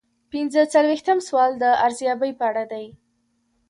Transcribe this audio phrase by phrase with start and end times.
[0.31, 2.85] پنځه څلویښتم سوال د ارزیابۍ په اړه دی.